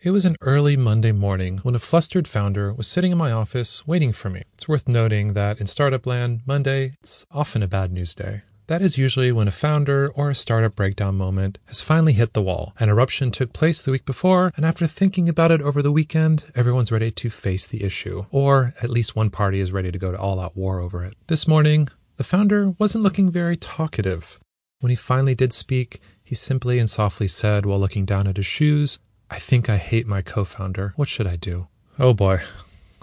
[0.00, 3.84] It was an early Monday morning when a flustered founder was sitting in my office
[3.84, 4.44] waiting for me.
[4.54, 8.42] It's worth noting that in startup land, Monday, it's often a bad news day.
[8.68, 12.42] That is usually when a founder or a startup breakdown moment has finally hit the
[12.42, 12.74] wall.
[12.78, 16.44] An eruption took place the week before, and after thinking about it over the weekend,
[16.54, 18.26] everyone's ready to face the issue.
[18.30, 21.16] Or at least one party is ready to go to all out war over it.
[21.26, 21.88] This morning,
[22.18, 24.38] the founder wasn't looking very talkative.
[24.78, 28.46] When he finally did speak, he simply and softly said while looking down at his
[28.46, 29.00] shoes,
[29.30, 30.92] I think I hate my co founder.
[30.96, 31.68] What should I do?
[31.98, 32.42] Oh boy.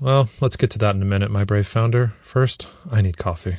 [0.00, 2.14] Well, let's get to that in a minute, my brave founder.
[2.22, 3.58] First, I need coffee.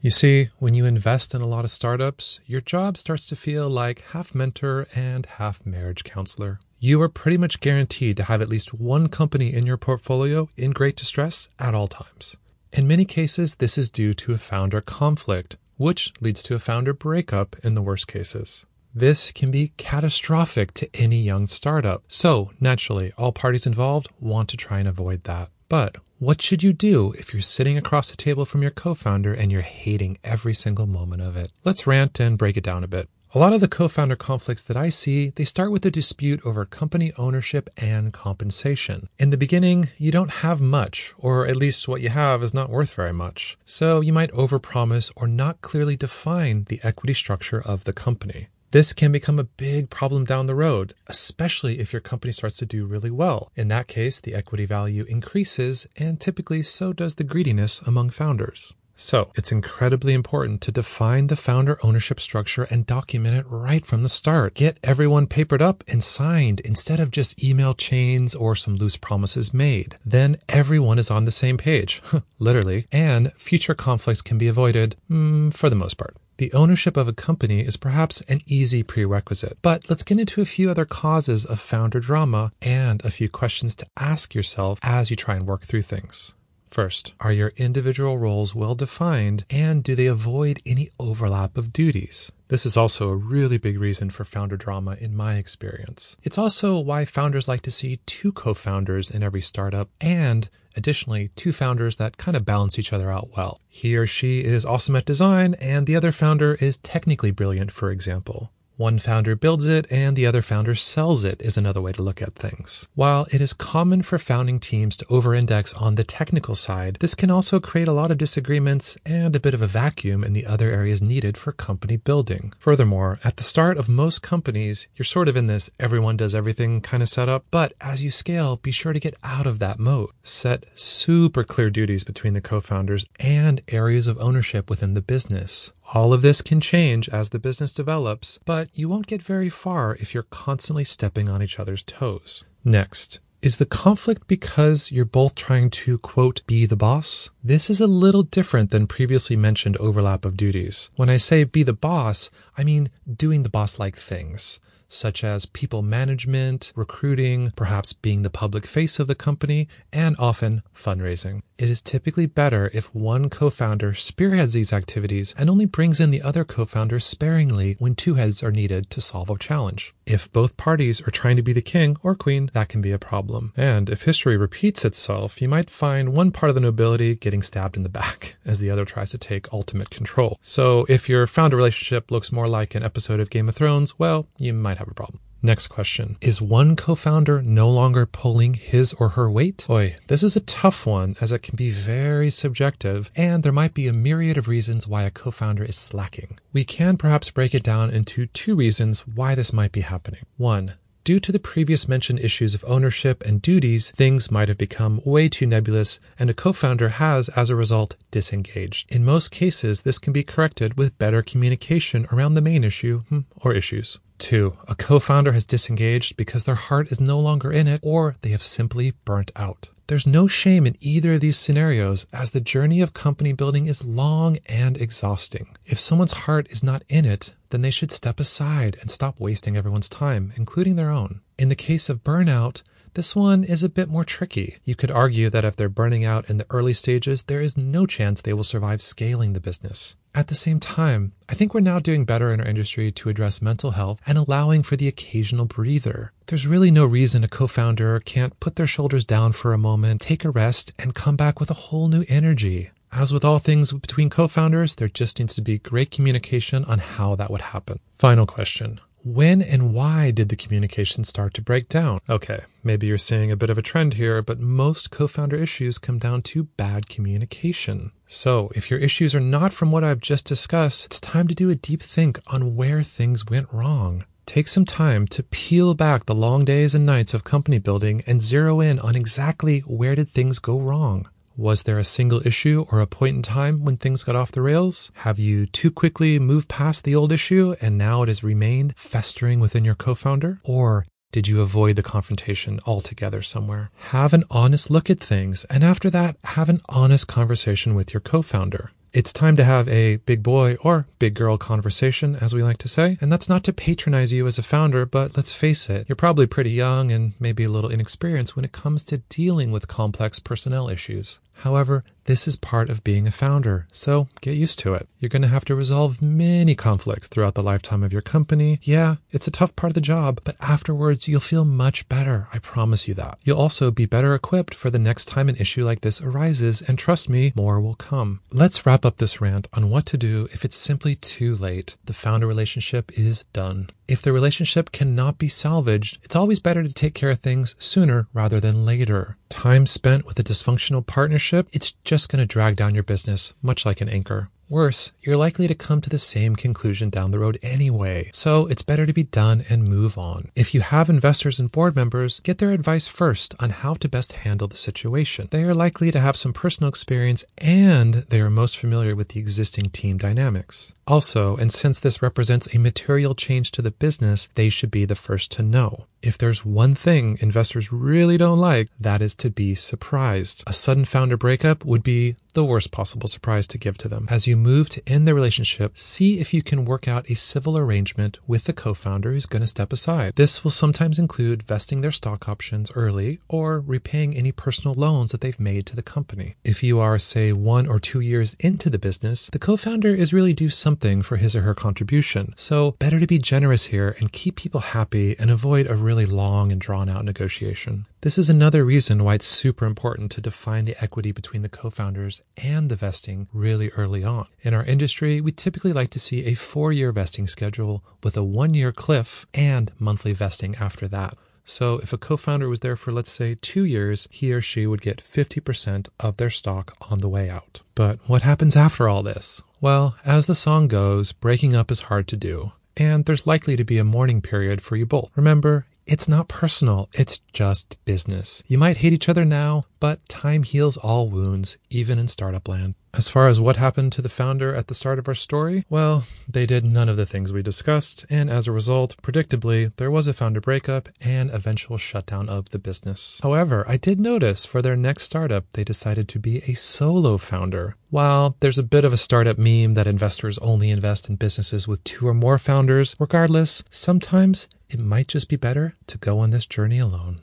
[0.00, 3.68] You see, when you invest in a lot of startups, your job starts to feel
[3.68, 6.60] like half mentor and half marriage counselor.
[6.78, 10.70] You are pretty much guaranteed to have at least one company in your portfolio in
[10.70, 12.36] great distress at all times.
[12.72, 16.92] In many cases, this is due to a founder conflict, which leads to a founder
[16.92, 18.64] breakup in the worst cases.
[18.94, 22.02] This can be catastrophic to any young startup.
[22.08, 25.50] So, naturally, all parties involved want to try and avoid that.
[25.68, 29.32] But what should you do if you're sitting across the table from your co founder
[29.32, 31.52] and you're hating every single moment of it?
[31.64, 33.08] Let's rant and break it down a bit.
[33.34, 36.64] A lot of the co-founder conflicts that I see, they start with a dispute over
[36.64, 39.10] company ownership and compensation.
[39.18, 42.70] In the beginning, you don't have much, or at least what you have is not
[42.70, 43.58] worth very much.
[43.66, 48.48] So you might overpromise or not clearly define the equity structure of the company.
[48.70, 52.66] This can become a big problem down the road, especially if your company starts to
[52.66, 53.50] do really well.
[53.56, 58.74] In that case, the equity value increases, and typically so does the greediness among founders.
[58.94, 64.02] So, it's incredibly important to define the founder ownership structure and document it right from
[64.02, 64.54] the start.
[64.54, 69.54] Get everyone papered up and signed instead of just email chains or some loose promises
[69.54, 69.96] made.
[70.04, 72.02] Then everyone is on the same page,
[72.38, 76.16] literally, and future conflicts can be avoided mm, for the most part.
[76.38, 80.44] The ownership of a company is perhaps an easy prerequisite, but let's get into a
[80.44, 85.16] few other causes of founder drama and a few questions to ask yourself as you
[85.16, 86.34] try and work through things.
[86.68, 92.30] First, are your individual roles well defined and do they avoid any overlap of duties?
[92.46, 96.16] This is also a really big reason for founder drama in my experience.
[96.22, 101.52] It's also why founders like to see two co-founders in every startup and additionally two
[101.52, 103.60] founders that kind of balance each other out well.
[103.68, 107.90] He or she is awesome at design and the other founder is technically brilliant, for
[107.90, 108.50] example.
[108.78, 112.22] One founder builds it and the other founder sells it is another way to look
[112.22, 112.86] at things.
[112.94, 117.28] While it is common for founding teams to over-index on the technical side, this can
[117.28, 120.70] also create a lot of disagreements and a bit of a vacuum in the other
[120.70, 122.52] areas needed for company building.
[122.60, 126.80] Furthermore, at the start of most companies, you're sort of in this everyone does everything
[126.80, 130.10] kind of setup, but as you scale, be sure to get out of that mode.
[130.22, 135.72] Set super clear duties between the co-founders and areas of ownership within the business.
[135.94, 139.96] All of this can change as the business develops, but you won't get very far
[139.96, 142.44] if you're constantly stepping on each other's toes.
[142.62, 147.30] Next, is the conflict because you're both trying to, quote, be the boss?
[147.42, 150.90] This is a little different than previously mentioned overlap of duties.
[150.96, 152.28] When I say be the boss,
[152.58, 158.30] I mean doing the boss like things such as people management, recruiting, perhaps being the
[158.30, 161.42] public face of the company, and often fundraising.
[161.58, 166.22] It is typically better if one co-founder spearheads these activities and only brings in the
[166.22, 169.92] other co-founder sparingly when two heads are needed to solve a challenge.
[170.06, 172.98] If both parties are trying to be the king or queen, that can be a
[172.98, 173.52] problem.
[173.56, 177.76] And if history repeats itself, you might find one part of the nobility getting stabbed
[177.76, 180.38] in the back as the other tries to take ultimate control.
[180.40, 184.28] So if your founder relationship looks more like an episode of Game of Thrones, well,
[184.38, 185.18] you might have a problem.
[185.40, 186.16] Next question.
[186.20, 189.64] Is one co-founder no longer pulling his or her weight?
[189.68, 193.72] Boy, this is a tough one as it can be very subjective and there might
[193.72, 196.38] be a myriad of reasons why a co-founder is slacking.
[196.52, 200.26] We can perhaps break it down into two reasons why this might be happening.
[200.36, 205.00] One, Due to the previous mentioned issues of ownership and duties, things might have become
[205.06, 208.94] way too nebulous, and a co founder has, as a result, disengaged.
[208.94, 213.20] In most cases, this can be corrected with better communication around the main issue hmm,
[213.36, 213.98] or issues.
[214.18, 218.30] Two, a co-founder has disengaged because their heart is no longer in it or they
[218.30, 219.68] have simply burnt out.
[219.86, 223.84] There's no shame in either of these scenarios as the journey of company building is
[223.84, 225.56] long and exhausting.
[225.64, 229.56] If someone's heart is not in it, then they should step aside and stop wasting
[229.56, 231.22] everyone's time, including their own.
[231.38, 232.62] In the case of burnout,
[232.94, 234.58] this one is a bit more tricky.
[234.64, 237.86] You could argue that if they're burning out in the early stages, there is no
[237.86, 239.96] chance they will survive scaling the business.
[240.18, 243.40] At the same time, I think we're now doing better in our industry to address
[243.40, 246.10] mental health and allowing for the occasional breather.
[246.26, 250.24] There's really no reason a co-founder can't put their shoulders down for a moment, take
[250.24, 252.70] a rest, and come back with a whole new energy.
[252.90, 257.14] As with all things between co-founders, there just needs to be great communication on how
[257.14, 257.78] that would happen.
[257.94, 258.80] Final question.
[259.04, 262.00] When and why did the communication start to break down?
[262.08, 265.78] Okay, maybe you're seeing a bit of a trend here, but most co founder issues
[265.78, 267.92] come down to bad communication.
[268.06, 271.48] So, if your issues are not from what I've just discussed, it's time to do
[271.48, 274.04] a deep think on where things went wrong.
[274.26, 278.20] Take some time to peel back the long days and nights of company building and
[278.20, 281.08] zero in on exactly where did things go wrong.
[281.38, 284.42] Was there a single issue or a point in time when things got off the
[284.42, 284.90] rails?
[285.06, 289.38] Have you too quickly moved past the old issue and now it has remained festering
[289.38, 290.40] within your co founder?
[290.42, 293.70] Or did you avoid the confrontation altogether somewhere?
[293.92, 298.00] Have an honest look at things, and after that, have an honest conversation with your
[298.00, 298.72] co founder.
[298.92, 302.68] It's time to have a big boy or big girl conversation, as we like to
[302.68, 302.96] say.
[303.00, 306.26] And that's not to patronize you as a founder, but let's face it, you're probably
[306.26, 310.70] pretty young and maybe a little inexperienced when it comes to dealing with complex personnel
[310.70, 311.20] issues.
[311.38, 314.88] However, this is part of being a founder, so get used to it.
[314.98, 318.60] You're going to have to resolve many conflicts throughout the lifetime of your company.
[318.62, 322.26] Yeah, it's a tough part of the job, but afterwards you'll feel much better.
[322.32, 323.18] I promise you that.
[323.24, 326.78] You'll also be better equipped for the next time an issue like this arises, and
[326.78, 328.20] trust me, more will come.
[328.32, 331.76] Let's wrap up this rant on what to do if it's simply too late.
[331.84, 333.68] The founder relationship is done.
[333.86, 338.06] If the relationship cannot be salvaged, it's always better to take care of things sooner
[338.12, 339.16] rather than later.
[339.28, 343.66] Time spent with a dysfunctional partnership, it's just going to drag down your business, much
[343.66, 344.30] like an anchor.
[344.50, 348.62] Worse, you're likely to come to the same conclusion down the road anyway, so it's
[348.62, 350.30] better to be done and move on.
[350.34, 354.12] If you have investors and board members, get their advice first on how to best
[354.12, 355.28] handle the situation.
[355.30, 359.20] They are likely to have some personal experience and they are most familiar with the
[359.20, 360.72] existing team dynamics.
[360.88, 364.96] Also, and since this represents a material change to the business, they should be the
[364.96, 365.84] first to know.
[366.00, 370.44] If there's one thing investors really don't like, that is to be surprised.
[370.46, 374.06] A sudden founder breakup would be the worst possible surprise to give to them.
[374.08, 377.58] As you move to end the relationship, see if you can work out a civil
[377.58, 380.14] arrangement with the co-founder who's going to step aside.
[380.14, 385.20] This will sometimes include vesting their stock options early or repaying any personal loans that
[385.20, 386.36] they've made to the company.
[386.44, 390.32] If you are, say, one or two years into the business, the co-founder is really
[390.32, 392.32] due something for his or her contribution.
[392.36, 396.52] So better to be generous here and keep people happy and avoid a really long
[396.52, 397.86] and drawn out negotiation.
[398.02, 402.22] This is another reason why it's super important to define the equity between the co-founders
[402.36, 404.26] and the vesting really early on.
[404.42, 408.22] In our industry, we typically like to see a four year vesting schedule with a
[408.22, 411.18] one year cliff and monthly vesting after that.
[411.48, 414.82] So if a co-founder was there for, let's say, two years, he or she would
[414.82, 417.62] get 50% of their stock on the way out.
[417.74, 419.42] But what happens after all this?
[419.58, 422.52] Well, as the song goes, breaking up is hard to do.
[422.76, 425.10] And there's likely to be a mourning period for you both.
[425.16, 428.42] Remember, it's not personal, it's just business.
[428.46, 432.74] You might hate each other now, but time heals all wounds, even in startup land.
[432.98, 436.02] As far as what happened to the founder at the start of our story, well,
[436.28, 440.08] they did none of the things we discussed, and as a result, predictably, there was
[440.08, 443.20] a founder breakup and eventual shutdown of the business.
[443.22, 447.76] However, I did notice for their next startup, they decided to be a solo founder.
[447.88, 451.84] While there's a bit of a startup meme that investors only invest in businesses with
[451.84, 456.48] two or more founders, regardless, sometimes it might just be better to go on this
[456.48, 457.20] journey alone.